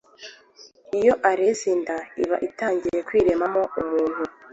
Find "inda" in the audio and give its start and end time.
1.75-1.97